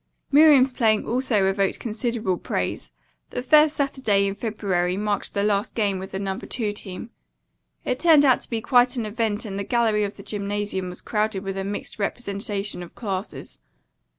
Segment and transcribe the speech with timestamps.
[0.31, 2.91] Miriam's playing also evoked considerable praise.
[3.29, 7.11] The first Saturday in February marked the last game with the Number Two team.
[7.85, 11.01] It turned out to be quite an event and the gallery of the gymnasium was
[11.01, 13.59] crowded with a mixed representation of classes.